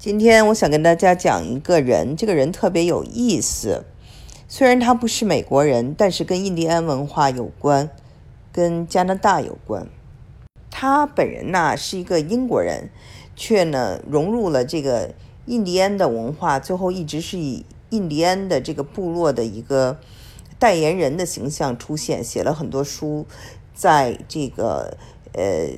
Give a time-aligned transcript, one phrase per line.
[0.00, 3.84] 今天我想跟大家讲一个人，这个人特别有意思。
[4.48, 7.90] 虽然他不是美国人，但是跟印第安文化有关，
[8.50, 9.86] 跟加拿大有关。
[10.70, 12.88] 他本人呢是一个英国人，
[13.36, 15.12] 却呢融入了这个
[15.44, 19.98] 印第安的文化，最后一直是以印第安的这个部落的一个
[20.58, 23.26] 代言人的形象出现，写了很多书，
[23.74, 24.96] 在这个
[25.34, 25.68] 呃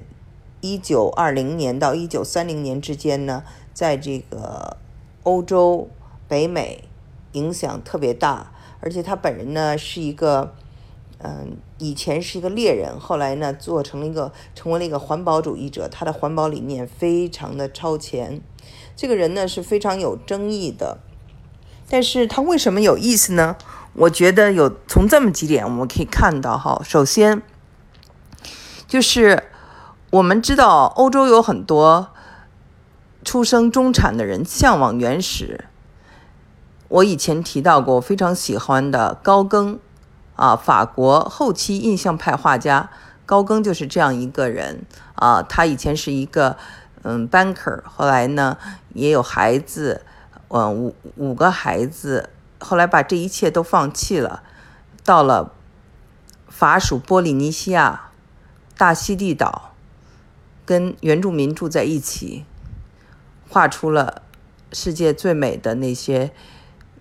[0.60, 3.42] 一九二零年到一九三零年之间呢。
[3.72, 4.76] 在这个
[5.22, 5.88] 欧洲、
[6.28, 6.84] 北美
[7.32, 10.54] 影响特别大，而且他本人呢是一个，
[11.18, 15.88] 嗯，以前是一个猎人，后来呢做成了一个，成为了一个环保主义者。
[15.88, 18.40] 他的环保理念非常的超前。
[18.94, 20.98] 这个人呢是非常有争议的，
[21.88, 23.56] 但是他为什么有意思呢？
[23.94, 26.80] 我觉得有从这么几点我们可以看到哈。
[26.84, 27.42] 首先，
[28.86, 29.44] 就是
[30.10, 32.08] 我们知道欧洲有很多。
[33.24, 35.66] 出生中产的人向往原始。
[36.88, 39.78] 我以前提到过，我非常喜欢的高更，
[40.36, 42.90] 啊，法国后期印象派画家
[43.24, 45.42] 高更就是这样一个人啊。
[45.42, 46.58] 他以前是一个
[47.02, 48.58] 嗯 banker，后来呢
[48.92, 50.02] 也有孩子，
[50.48, 54.42] 嗯五五个孩子，后来把这一切都放弃了，
[55.02, 55.52] 到了
[56.48, 58.10] 法属波利尼西亚
[58.76, 59.72] 大溪地岛，
[60.66, 62.44] 跟原住民住在一起。
[63.52, 64.22] 画出了
[64.72, 66.32] 世界最美的那些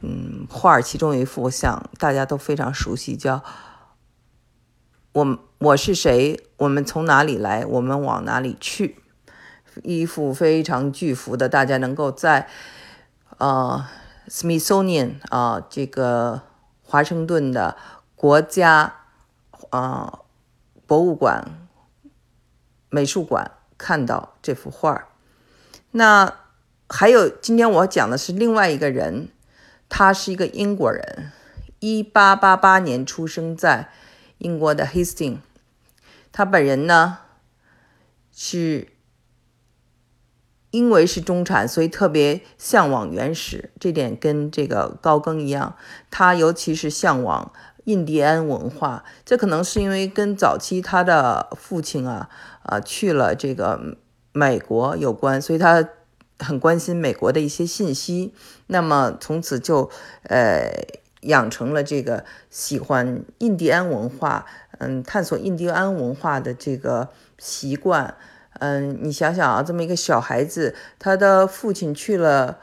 [0.01, 3.37] 嗯画，其中一幅像大家都非常熟悉，叫
[5.13, 6.37] 《我我是谁？
[6.57, 7.65] 我们从哪里来？
[7.65, 9.01] 我们往哪里去？》
[9.81, 12.49] 一幅非常巨幅的，大家能够在
[13.37, 13.87] 呃
[14.27, 16.41] Smithsonian 啊这个
[16.83, 17.77] 华盛顿的
[18.17, 18.95] 国家
[19.69, 20.19] 啊
[20.85, 21.69] 博物馆
[22.89, 25.07] 美术馆看到这幅画
[25.91, 26.40] 那。
[26.93, 29.29] 还有，今天我讲的是另外一个人，
[29.87, 31.31] 他是一个英国人，
[31.79, 33.89] 一八八八年出生在
[34.39, 35.37] 英国的 Hasting。
[36.33, 37.19] 他本人呢
[38.33, 38.89] 是
[40.71, 45.77] 因为是中产，所以特别向往原始，这点跟这个高更一样。
[46.11, 47.53] 他尤其是向往
[47.85, 52.29] 印第安文化，这可能是因为跟早期他的父亲啊
[52.63, 53.97] 啊去了这个
[54.33, 55.87] 美国有关，所以他。
[56.41, 58.33] 很关心美国的一些信息，
[58.67, 59.89] 那么从此就
[60.23, 60.69] 呃
[61.21, 64.45] 养成了这个喜欢印第安文化，
[64.79, 68.15] 嗯，探索印第安文化的这个习惯。
[68.59, 72.57] 嗯，你想想啊，这么一个小孩子，他的父亲去了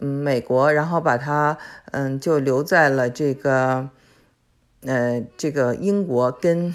[0.00, 1.56] 嗯美国，然后把他
[1.92, 3.88] 嗯就留在了这个
[4.82, 6.74] 呃这个英国，跟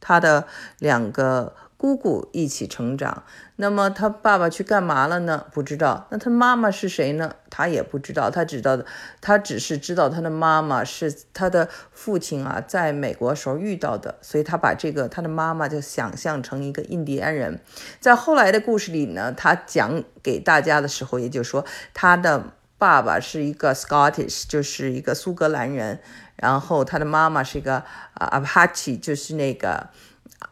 [0.00, 0.46] 他的
[0.80, 1.54] 两个。
[1.78, 3.22] 姑姑一起成长，
[3.56, 5.44] 那么他爸爸去干嘛了呢？
[5.52, 6.06] 不知道。
[6.10, 7.34] 那他妈妈是谁呢？
[7.50, 8.30] 他也不知道。
[8.30, 8.86] 他知道的，
[9.20, 17.60] 他只是知道他的妈妈是他的父亲啊，在美国时候遇到的，所以他把这个他的妈妈就想象成一个印第安人。
[18.00, 26.00] 在后来的故事里呢，他讲给大家的时候，也就是说他的爸爸是一个 Scottish，就是一个苏格兰人，
[26.36, 29.90] 然后他的妈妈是一个啊 Apache，就是那个。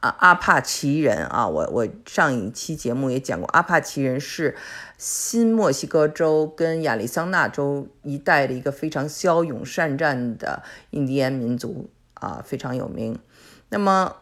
[0.01, 4.55] 啊，阿帕奇人啊，我我上一期节目也讲过，阿帕奇人是
[4.99, 13.19] 新墨西哥州跟亚利桑那州一带的一个非常骁勇善战的印第安民族啊，非常有名。
[13.71, 14.17] 那么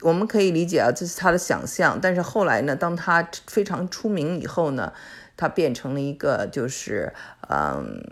[0.00, 1.98] 我们可以理解啊，这是他的想象。
[2.00, 4.92] 但是后来呢，当他非常出名以后呢，
[5.36, 7.14] 他变成了一个就是
[7.48, 8.02] 嗯，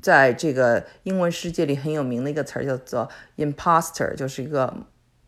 [0.00, 4.72] 在这个英文世界里很有名的一个词儿叫做 imposter，就是一个。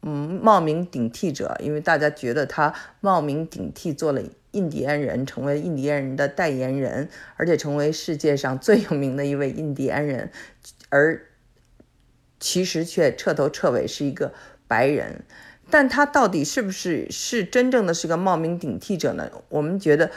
[0.04, 4.20] 嗯，冒名顶替者，因为大家觉得他冒名顶替做了
[4.50, 10.32] 印第安人，成为印第安人的代言人，而且成为世界上最有名的一位印第安人，
[10.88, 11.24] 而
[12.40, 14.34] 其实却彻头彻尾是一个
[14.66, 15.24] 白人。
[15.70, 19.30] 但他到底是不是是真正的是个冒名顶替者呢？
[19.48, 20.10] 我们觉得，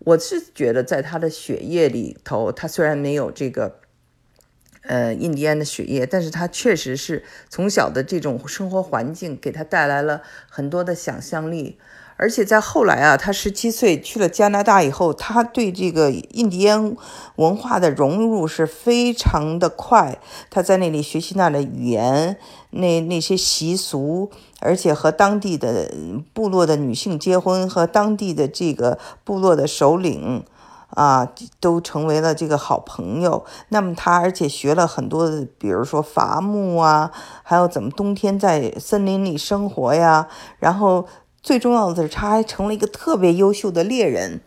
[0.00, 3.78] 我是觉得在他的血液里头，他虽然没有这个。
[4.88, 11.78] 呃，印第安的血液，但是他确实是从小的这种生活环境给他带来了很多的想象力，
[12.16, 16.96] 而且在后来啊，他十七岁去了加拿大以后，他对这个印第安
[17.36, 20.18] 文化的融入是非常的快，
[20.48, 22.38] 他在那里学习那的语言，
[22.70, 24.30] 那那些习俗，
[24.60, 25.92] 而且和当地的
[26.32, 30.44] 部落的女性结婚，和当地的这个部落的首领。
[30.98, 33.46] 啊，都成为了这个好朋友。
[33.68, 37.12] 那么他而且学了很多的，比如说伐木啊，
[37.44, 40.26] 还有怎么冬天在森林里生活呀。
[40.58, 41.06] 然后
[41.40, 44.40] 最重要的是，他还成了一个特别优秀的猎人。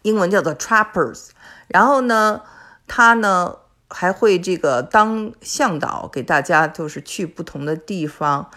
[0.00, 1.28] 英文叫做 Trappers。
[1.68, 2.40] 然后呢，
[2.86, 3.56] 他呢
[3.90, 8.50] 还会这个当向导，给大家就是去不同的地方。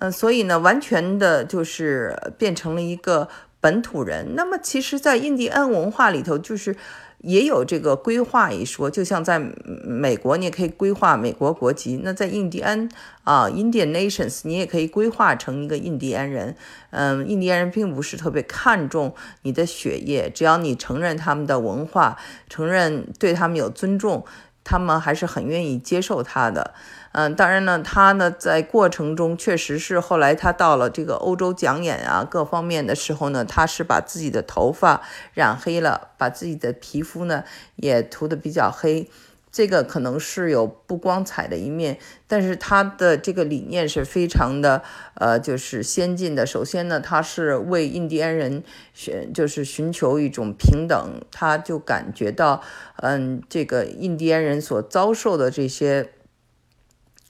[0.00, 3.28] 嗯，所以呢，完全的就是变成了一个
[3.64, 4.34] 本土人。
[4.36, 6.76] 那么，其实，在印第安文化里头，就是
[7.22, 8.90] 也有这个规划一说。
[8.90, 12.86] 就像在美国，你也可以规划美国国籍；那在印第安
[13.22, 16.54] 啊，Indian Nations，你也可以规划成一个印第安人。
[16.90, 22.18] 嗯，印第安人并不是特别看重你的血液，只要你承认他们的文化，
[22.50, 24.26] 承认对他们有尊重，
[24.62, 26.74] 他们还是很愿意接受他的。
[27.16, 35.00] 嗯，当然呢，他呢在过程中确实是后来他到了这个欧洲讲演啊各方面的时候呢，他是把自己的头发
[35.32, 37.44] 染黑了，把自己的皮肤呢
[37.76, 39.08] 也涂得比较黑，
[39.52, 44.82] 这个可能是有不光彩的一面，但是他的这个理念是非常的
[45.14, 46.44] 呃就是先进的。
[46.44, 52.60] 首先呢，他是为印第安人寻就是寻求一种平等，他就感觉到
[52.96, 56.10] 嗯这个印第安人所遭受的这些。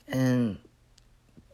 [0.07, 0.57] 嗯，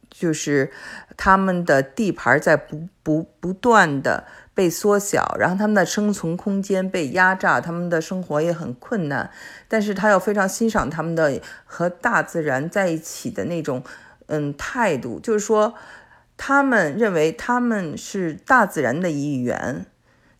[0.09, 0.71] 就是
[1.15, 9.31] 他们的地盘在不不不断的被缩小，然后他们的生存空间被压榨，他们的生活也很困难。
[9.68, 13.83] 但是他又非常欣赏他们的和大自然在一起的那种
[14.27, 15.74] 嗯态度，就是说
[16.36, 19.86] 他们认为他们是大自然的一员，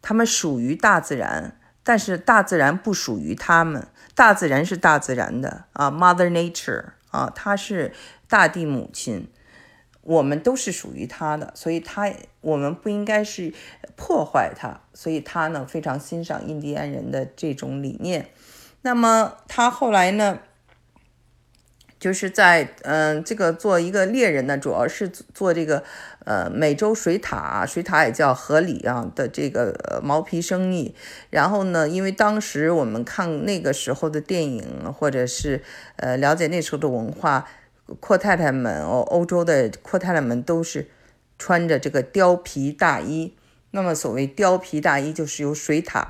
[0.02, 6.84] 他们属于大自然，但是大自然不属于他们，大自然是大自然的啊，Mother Nature。
[7.12, 7.94] 啊，她是
[8.28, 9.28] 大地母亲，
[10.02, 12.12] 我们都是属于她的，所以她
[12.42, 13.54] 我们不应该是
[13.96, 18.30] 破坏她，所以她呢非常欣赏印第安人的这种理念。
[18.84, 20.40] 那么他后来呢，
[22.02, 25.84] 就是在嗯这个做一个猎人呢，主要是做这个
[26.26, 30.96] 呃美洲水獭，水獭也叫河狸啊的这个毛皮生意。
[31.30, 35.62] 然后呢，因为当时我们看那个时候的电影，或者是
[35.98, 37.48] 呃，了解那时候的文化，
[38.00, 40.90] 阔太太们哦，欧洲的阔太太们都是
[41.38, 43.36] 穿着这个貂皮大衣。
[43.70, 46.04] 那么，所谓貂皮大衣，就是由水獭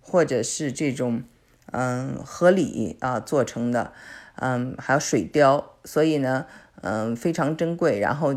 [0.00, 1.24] 或者是这种
[1.72, 3.92] 嗯河狸啊做成的，
[4.36, 6.46] 嗯，还有水貂，所以呢，
[6.82, 7.98] 嗯，非常珍贵。
[7.98, 8.34] 然后。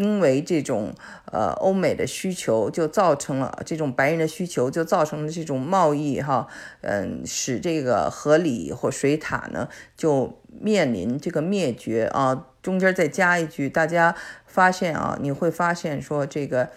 [0.00, 0.94] 因为这种
[1.32, 6.46] 呃欧美的需求，就造成了这种白人的需求，就造成了这种贸易哈，
[6.82, 12.46] 嗯，使这个河狸或水獭呢就面临这个灭绝啊。
[12.62, 14.14] 中间再加一句，大家
[14.46, 16.70] 发现啊，你会发现说这个，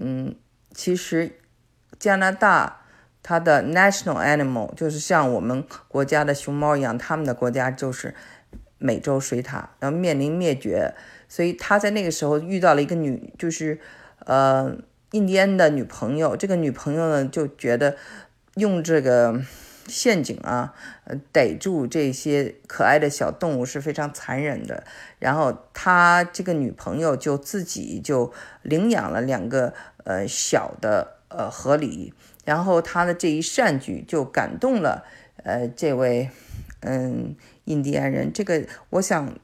[0.00, 0.34] 嗯，
[0.72, 1.38] 其实
[2.00, 2.83] 加拿大
[3.24, 8.14] 它的 national animal 就是像我们国家的熊猫一样，他们的国家就是
[8.76, 10.94] 美洲水獭，然后面临灭绝。
[11.26, 13.80] 所以他在那个时候遇到了一个女，就是，
[14.26, 14.76] 呃，
[15.12, 16.36] 印第安的女朋友。
[16.36, 17.96] 这个女朋友呢，就觉得
[18.56, 19.40] 用这个
[19.88, 20.74] 陷阱啊，
[21.04, 24.84] 呃，逮住这些可爱的小动物是非常残忍的。
[25.18, 29.72] 然后他这个女朋友就自己就领养了两个
[30.04, 32.12] 呃小的呃河狸。
[32.44, 35.04] 然后他的这一善举就感动了
[35.42, 36.30] 呃这位
[36.80, 38.32] 嗯印第安人。
[38.32, 39.36] 这个我想。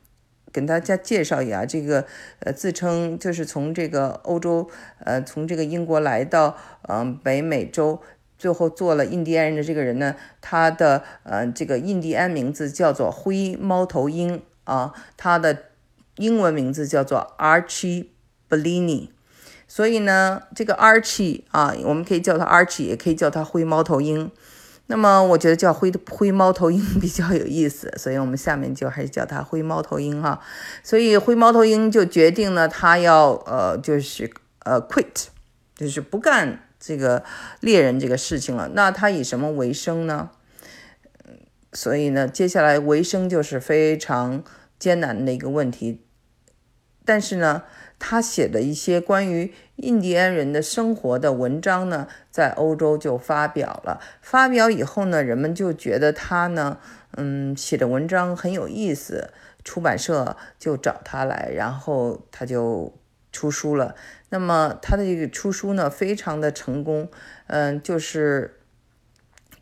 [0.52, 2.04] 跟大家介绍一下，这个
[2.40, 4.68] 呃，自称就是从这个欧洲，
[4.98, 6.56] 呃，从这个英国来到
[6.88, 8.00] 嗯北美洲，
[8.36, 15.66] 最后做了印第安人的这个人呢，他的呃这个印第安名字叫做灰猫头鹰啊，他的
[16.16, 18.06] 英文名字叫做 Archie
[18.48, 19.10] Bellini，
[19.72, 24.28] 所以呢，这个 Archie 啊，我们可以叫他 Archie，也可以叫他灰猫头鹰。
[24.88, 30.40] 那么我觉得叫灰灰猫头鹰 比较有意思，所以我们下面就还是叫它灰猫头鹰哈。
[30.82, 34.28] 所以灰猫头鹰就决定了他要呃就是
[34.64, 35.26] 呃 quit，
[35.76, 37.22] 就是不干这个
[37.60, 38.72] 猎人这个事情了。
[38.74, 40.30] 那他以什么为生呢？
[41.72, 44.42] 所以呢，接下来为生就是非常
[44.80, 46.02] 艰难的一个问题。
[47.04, 47.62] 但是呢。
[48.00, 54.00] 他写的一些关于印第安人的生活的文章呢，在欧洲就发表了。
[54.20, 56.78] 发表以后呢，人们就觉得他呢，
[57.12, 62.92] 嗯，写的文章很有意思，出版社就找他来，然后他就
[63.30, 63.94] 出书了。
[64.30, 67.08] 那么他的这个出书呢，非常的成功，
[67.46, 68.60] 嗯，就是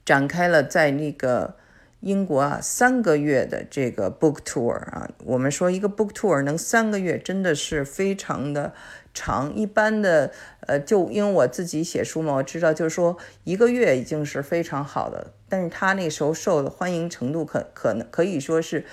[0.04, 1.56] 展开了在那个。
[2.00, 8.72] 英国啊，三个月的这个 book tour 啊，我们说一个 book tour 能三个月，真的是非常的
[9.12, 9.52] 长。
[9.52, 15.32] 一般的，呃，就因为我自己写书嘛，我知道，就是说一个月已经是非常好的。
[15.48, 18.84] 但是他那时候受的欢迎程度，可可能可以说是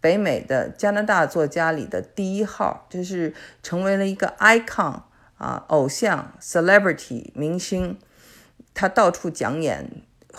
[0.00, 5.02] 北美的加拿大作家里的第一号，就是成为了一个 icon
[5.36, 7.98] 啊，偶像 celebrity 明星，
[8.72, 9.90] 他到处讲演。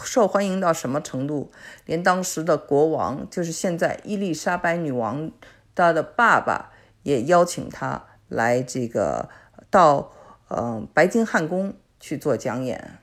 [0.04, 1.52] 受欢迎到什么程度？
[1.86, 5.32] 连当时的国王，就是现在伊丽莎白女王
[5.74, 6.72] 她的爸爸，
[7.04, 9.30] 也邀请他来这个
[9.70, 10.12] 到
[10.50, 13.00] 嗯白金汉宫去做讲演。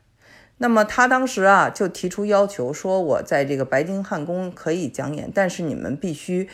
[0.59, 6.49] 那么他当时啊就提出要求说，我在这个白金汉宫可以讲演，但是你们必须，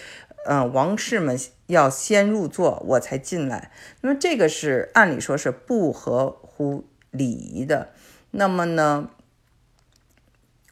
[0.46, 3.70] 嗯，王室们要先入座，我才进来。
[4.00, 7.90] 那么这个是按理说是不合乎礼仪的。
[8.30, 9.10] 那么呢，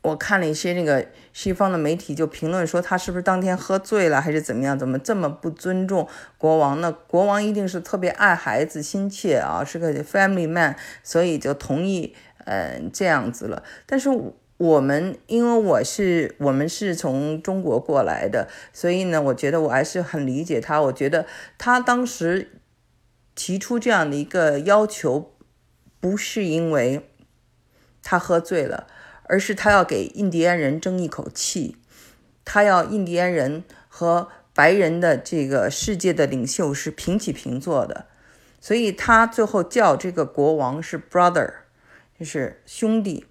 [0.08, 4.78] 我看了一些那个西方的媒体就评论说，他是不是当天喝醉了，还是怎么样？
[4.78, 6.92] 怎么这么不尊重国王呢？
[7.06, 12.14] 国王一定是特别爱孩子、心切啊，是个 family man，所以就同意。
[12.50, 13.62] 嗯，这样子了。
[13.84, 14.08] 但是
[14.56, 20.80] 我们，因为我是我们是从中国过来的，所以呢，我觉得我还是很理解他。
[20.80, 21.26] 我觉得
[21.58, 22.52] 他当时
[23.34, 25.34] 提出这样的一个要求，
[26.00, 27.10] 不是因为
[28.02, 28.86] 他喝醉了，
[29.28, 31.76] 而是他要给印第安人争一口气，
[32.44, 38.06] 他要印第安人和白人的这个世界的领袖是平起平坐的，
[38.60, 41.52] 所以他最后叫这个国王是 brother。
[42.18, 43.26] 就是兄弟，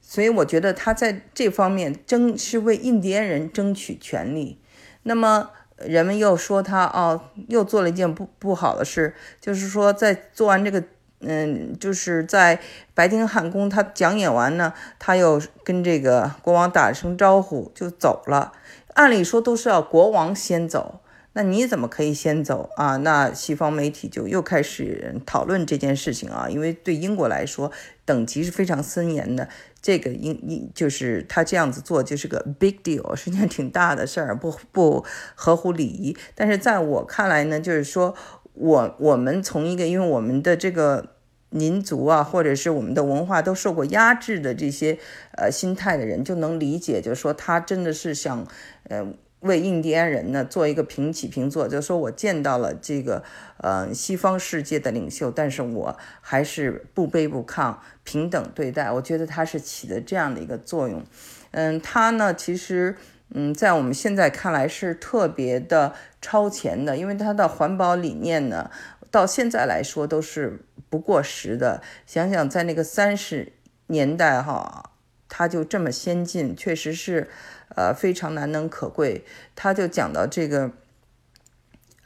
[0.00, 4.60] 所以我觉得他在这方面争是为印第安人争取权利。
[5.04, 10.82] 那么人们又说他哦，又做了一件不不好的事，就是说在做完这个，
[11.22, 12.60] 嗯，就是在
[12.94, 18.52] 白金汉宫他讲演完呢，他又跟这个国王打了声招呼就走了。
[18.94, 21.00] 按理说都是要国王先走。
[21.34, 22.98] 那你怎么可以先走啊？
[22.98, 27.72] 那西方媒体就又开始讨论这件事情啊，因为对英国来说，
[28.04, 29.48] 等级是非常森严的。
[29.80, 35.02] 这个英英就是他这样子做就是个 big deal，是件挺大的事儿，不不
[35.34, 36.14] 合乎礼仪。
[36.34, 38.14] 但是在我看来呢，就是说
[38.52, 41.11] 我我们从一个因为我们的这个
[41.52, 44.98] 民族啊，或者是我们的文化都受过压制的这些
[45.36, 48.44] 呃心态的人，就能理解，就是说他真的是想
[48.88, 49.06] 呃。
[49.42, 53.24] 为印第安人呢做一个平起平坐，就是说我见到了这个
[53.56, 58.88] 呃西方世界的领袖，但是我还是不卑不亢，平等对待。
[58.92, 61.02] 我觉得他是起的这样的一个作用。
[61.50, 62.94] 嗯，他呢其实
[63.30, 68.70] 嗯在我们现在看来是特别的超前的，因为他的环保理念呢
[69.10, 70.60] 到现在来说都是
[70.92, 71.82] 不过时的。
[72.04, 73.54] 想想在那个三十
[73.86, 74.90] 年代哈。
[75.34, 77.30] 他就这么先进，确实是，
[77.74, 79.24] 呃，非常难能可贵。
[79.56, 80.72] 他就讲到这个，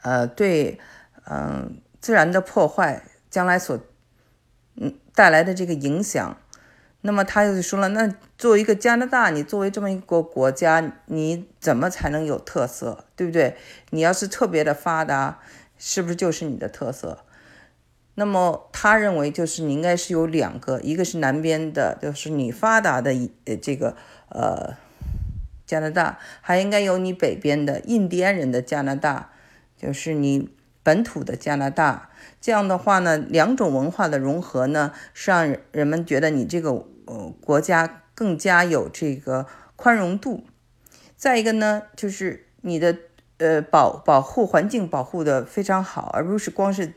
[0.03, 0.79] 呃，对，
[1.29, 3.77] 嗯，自然的破坏将来所，
[4.77, 6.39] 嗯，带来的这个影响。
[7.01, 13.57] 那么他又说了，那作为一个加拿大，你作为这么一个国家，你怎么才能有特色，对不对？
[13.91, 15.41] 你要是特别的发达，
[15.77, 17.25] 是不是就是你的特色？
[18.19, 23.13] 那么他认为，就是你应该是有两个，一个是南边的，就是你发达的
[23.45, 23.95] 呃这个
[24.31, 24.75] 呃
[25.67, 29.33] 加拿大，还应该有你北边的印第安人的加拿大，
[29.77, 30.49] 就是你
[30.83, 32.09] 本土的加拿大。
[32.41, 36.71] 这样的话呢，两种文化的融合呢，是让人们觉得你这个
[37.05, 39.47] 呃国家更加有这个
[39.77, 40.47] 宽容度。
[41.17, 42.97] 再一个呢，就是你的
[43.37, 46.95] 呃保保护环境保护的非常好，而不是光是。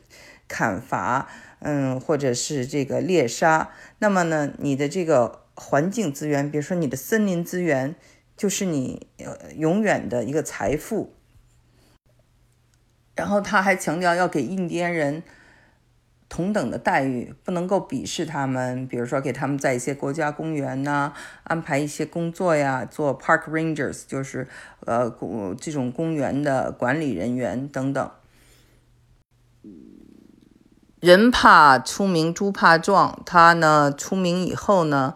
[0.50, 1.30] 砍伐，
[1.60, 7.96] 嗯，或者是这个猎杀，那么呢，你的这个环境资源，比如说你的森林资源，
[8.36, 11.14] 就是你呃永远的一个财富。
[13.16, 15.22] 然后他还强调要给印第安人
[16.30, 21.14] 同等的待遇，不能够鄙视他们，比如说给他们在一些国家公园呐
[21.44, 24.48] 安排一些工作呀，做 park rangers，就是
[24.86, 25.14] 呃
[25.60, 28.10] 这种公园的管理人员等等。
[31.00, 33.22] 人怕出名，猪怕壮。
[33.26, 35.16] 他呢出名以后呢，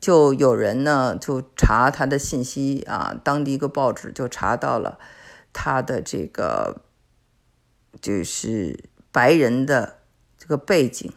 [0.00, 4.98] 就有人呢就查他的信息啊，当地一个报纸就查到了
[5.52, 6.82] 他的这个
[8.00, 9.98] 就是白人的
[10.38, 11.12] 这个背景。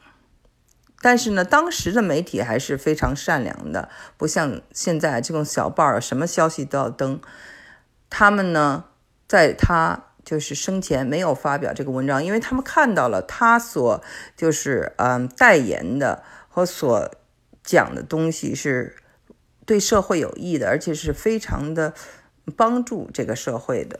[1.01, 7.19] 但是呢，当时的媒体还是非常善良的，不像现在这种小报，什么消息都要登。
[8.09, 8.83] 他们呢，
[9.27, 10.07] 在他。
[10.23, 14.01] 就是生前没有发表这个文章，因为他们看到了他所
[14.37, 17.11] 就是嗯代言的和所
[17.63, 18.95] 讲的东西是
[19.65, 21.93] 对社会有益的，而且是非常的
[22.55, 23.99] 帮助这个社会的。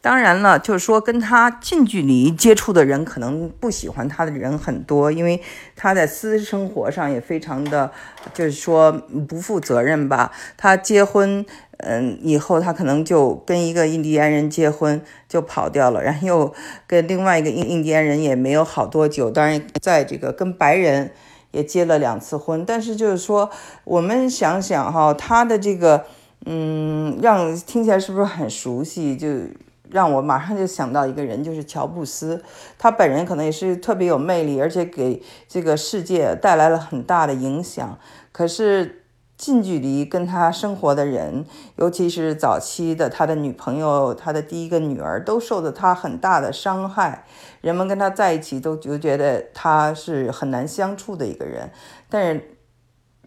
[0.00, 5.42] 当然了，就是说跟他近距离接触的人可能不喜欢他的人很多，因为
[5.74, 7.90] 他在私生活上也非常的，
[8.32, 10.32] 就是说不负责任吧。
[10.56, 11.46] 他结婚。
[11.78, 16.54] 嗯，以后他可能就跟一个印第安人结婚，就跑掉了，然后又
[16.88, 19.30] 跟另外一个印印第安人也没有好多久。
[19.30, 21.12] 当然，在这个跟白人
[21.52, 22.64] 也结了两次婚。
[22.64, 23.48] 但是就是说，
[23.84, 26.04] 我们想想哈，他的这个，
[26.46, 29.16] 嗯，让听起来是不是很熟悉？
[29.16, 29.28] 就
[29.88, 32.42] 让我马上就想到一个人，就是乔布斯。
[32.76, 37.96] 他本人可能也是特别有魅力，而且给这个世界带来了很大的影响。
[38.32, 38.97] 可是。
[39.38, 47.24] 近距离跟他生活的人，尤其是早期的他的女朋友、他的第一个女儿，都受到他很大的伤害。
[47.60, 51.70] 人们跟他在一起都就觉得他是很难相处的一个人。
[52.10, 52.58] 但是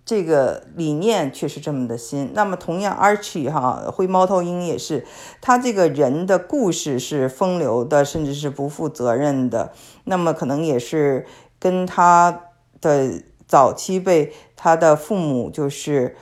[0.04, 2.32] 这个理念却是这么的新。
[2.34, 5.06] 那么同样，Archie 哈灰猫头鹰也是，
[5.40, 9.72] 他这个人的故事是风流的，甚至是不负责任的。
[10.04, 11.26] 那么可能也是
[11.58, 12.42] 跟他
[12.82, 13.24] 的。
[13.52, 16.16] 早期被他的父母就是，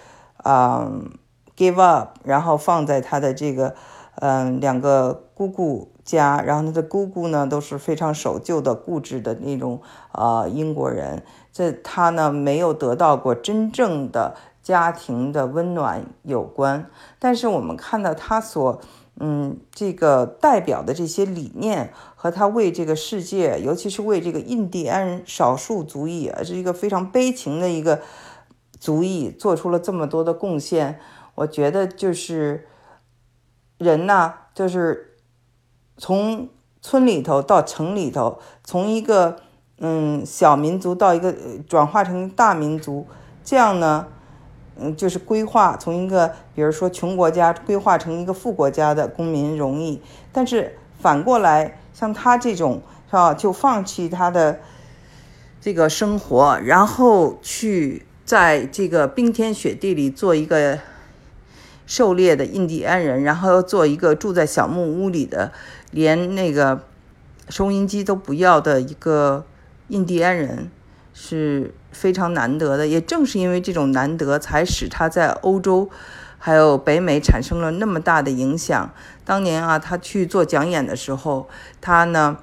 [0.44, 1.12] 嗯
[1.56, 3.76] ，give up，然后放在他的这个，
[4.16, 9.80] 嗯，两个姑姑家，然后他的姑姑呢都是非常守旧的、固执的那种，
[10.12, 11.22] 呃，英国人，
[11.54, 14.34] 这他呢没有得到过真正的
[14.64, 16.88] 家庭的温暖有关，
[17.20, 18.82] 但是我们看到他所。
[19.22, 28.02] 嗯，这个代表的这些理念和他为这个世界，尤其是为这个印第安少数族裔啊，是一个非常悲情的一个
[28.80, 31.00] 族裔，做出了这么多的贡献。
[31.36, 32.68] 我觉得就是
[33.78, 35.18] 人呐，就是
[35.98, 36.48] 从
[36.82, 39.42] 村里头到城里头，从一个
[39.80, 41.36] 嗯小民族到一个
[41.68, 43.06] 转化成大民族，
[43.44, 44.08] 这样呢。
[44.82, 54.60] 嗯，就是规划从一个，比如说穷国家规划成一个富国家的公民容易，但是反过来，像他这种是吧，就放弃他的
[55.60, 60.80] 这个生活，然后去在这个冰天雪地里做一个
[61.86, 65.52] 狩猎的印第安人，然后做一个住在小木屋里的，
[65.92, 66.84] 连那个
[67.50, 69.46] 收音机都不要的一个
[69.88, 70.70] 印第安人。
[71.22, 75.90] 是非常难得的，也正是因为这种难得，才使他在欧洲
[76.38, 78.94] 还有北美产生了那么大的影响。
[79.26, 81.50] 当年啊，他去做讲演的时候，
[81.82, 82.38] 他呢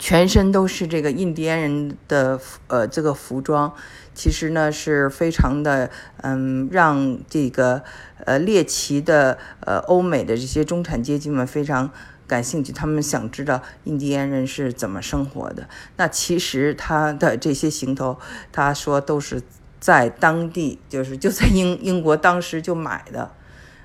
[0.00, 3.72] 全身都是这个印第安人的呃这个服装，
[4.12, 5.88] 其实呢是非常的
[6.22, 7.84] 嗯，让这个
[8.24, 11.92] 呃猎奇的呃欧美的这些中产阶级们非常。
[12.26, 15.68] 感兴趣，他们想知道印第安人是怎么生活的。
[15.96, 18.18] 那其实他的这些行头，
[18.50, 19.42] 他说都是
[19.78, 23.30] 在当地，就是 就在英英国当时就买的，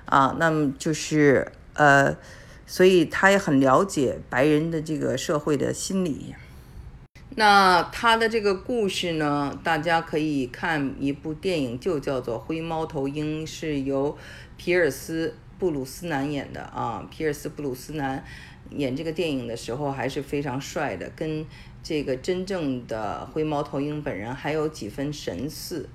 [0.06, 2.16] 啊，那么就是呃，
[2.66, 6.34] 所以他也很了解白人的这个社会的心理。
[7.36, 14.16] 那他的这个故事呢，大家可以看一部电影，就叫做《灰猫头鹰》，是由
[14.56, 15.34] 皮尔斯。
[15.60, 18.24] 布鲁斯南演的啊，皮尔斯布鲁斯南
[18.70, 21.44] 演这个电影的时候还是非常帅的，跟
[21.82, 25.88] 这个真正的灰猫头鹰本人还有几分神似。